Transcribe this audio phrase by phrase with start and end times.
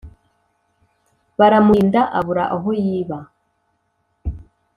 [1.39, 3.19] baramuhinda abura aho yiba